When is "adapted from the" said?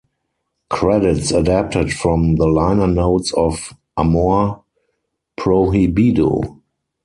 1.29-2.47